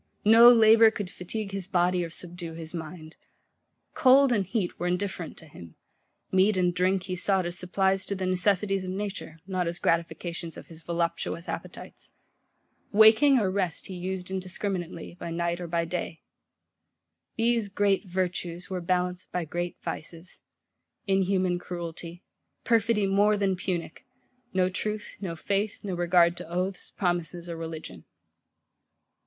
[0.25, 3.17] No labour could fatigue his body or subdue his mind.
[3.93, 5.75] Cold and heat were indifferent to him:
[6.31, 10.57] meat and drink he sought as supplies to the necessities of nature, not as gratifications
[10.57, 12.13] of his voluptuous appetites.
[12.91, 16.23] Waking or rest he used indiscriminately, by night or by day.
[17.37, 20.39] These great Virtues were balanced by great Vices;
[21.05, 22.23] inhuman cruelty;
[22.63, 24.03] perfidy more than punic;
[24.51, 28.03] no truth, no faith, no regard to oaths, promises, or religion.